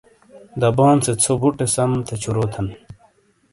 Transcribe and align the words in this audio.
دبون 0.61 0.97
سے 1.05 1.11
ژھو 1.21 1.33
بُوٹے 1.41 1.67
سم 1.75 1.91
تھےچھُوروتھن! 2.07 2.67